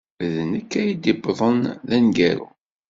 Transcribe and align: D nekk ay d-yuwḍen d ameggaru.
D 0.31 0.33
nekk 0.51 0.71
ay 0.81 0.89
d-yuwḍen 0.93 1.61
d 1.87 1.89
ameggaru. 1.97 2.47